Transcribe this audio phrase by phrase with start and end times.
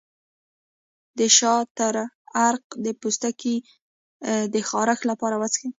[1.19, 2.03] د شاه تره
[2.45, 3.55] عرق د پوستکي
[4.53, 5.67] د خارښ لپاره وڅښئ